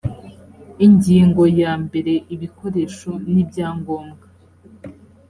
ingingo 0.85 1.41
yambere 1.59 2.13
ibikoresho 2.33 3.11
n 3.31 3.33
ibyangombwa 3.43 4.25